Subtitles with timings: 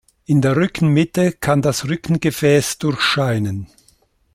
[0.25, 3.67] In der Rückenmitte kann das Rückengefäß durchscheinen.